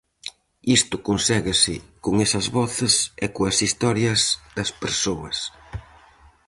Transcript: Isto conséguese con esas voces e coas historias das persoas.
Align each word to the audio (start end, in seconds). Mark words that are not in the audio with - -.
Isto 0.77 0.95
conséguese 1.09 1.75
con 2.03 2.13
esas 2.25 2.47
voces 2.57 2.93
e 3.25 3.27
coas 3.35 3.57
historias 3.67 4.21
das 4.55 4.69
persoas. 4.81 5.37